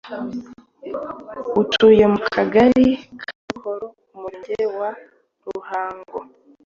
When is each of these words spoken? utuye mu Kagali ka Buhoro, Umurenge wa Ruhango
utuye 1.61 2.03
mu 2.13 2.19
Kagali 2.35 2.87
ka 3.21 3.31
Buhoro, 3.49 3.85
Umurenge 4.15 4.63
wa 4.77 4.89
Ruhango 5.47 6.17